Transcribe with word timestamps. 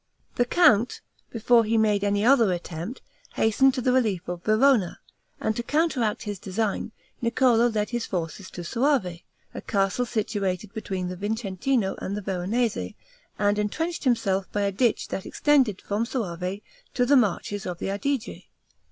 The 0.35 0.45
count, 0.45 0.99
before 1.29 1.63
he 1.63 1.77
made 1.77 2.03
any 2.03 2.25
other 2.25 2.51
attempt, 2.51 3.03
hastened 3.35 3.75
to 3.75 3.81
the 3.81 3.93
relief 3.93 4.27
of 4.27 4.41
Verona; 4.41 4.99
and 5.39 5.55
to 5.55 5.61
counteract 5.61 6.23
his 6.23 6.39
design, 6.39 6.91
Niccolo 7.21 7.67
led 7.67 7.91
his 7.91 8.07
forces 8.07 8.49
to 8.49 8.63
Soave, 8.63 9.19
a 9.53 9.61
castle 9.61 10.07
situated 10.07 10.73
between 10.73 11.07
the 11.09 11.15
Vincentino 11.15 11.95
and 11.99 12.17
the 12.17 12.21
Veronese, 12.21 12.95
and 13.37 13.59
entrenched 13.59 14.03
himself 14.03 14.51
by 14.51 14.61
a 14.61 14.71
ditch 14.71 15.07
that 15.09 15.27
extended 15.27 15.79
from 15.83 16.07
Soave 16.07 16.61
to 16.95 17.05
the 17.05 17.15
marshes 17.15 17.67
of 17.67 17.77
the 17.77 17.89
Adige. 17.89 18.47